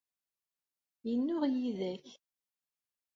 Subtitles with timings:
[1.09, 2.07] Yennuɣ yid-k?